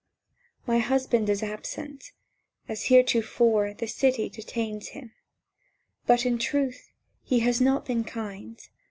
"My 0.65 0.79
husband 0.79 1.29
is 1.29 1.43
absent. 1.43 2.11
As 2.67 2.85
heretofore 2.85 3.75
The 3.75 3.85
City 3.85 4.29
detains 4.29 4.87
him. 4.97 5.11
But, 6.07 6.25
in 6.25 6.39
truth, 6.39 6.89
He 7.23 7.41
has 7.41 7.61
not 7.61 7.85
been 7.85 8.03
kind 8.03 8.59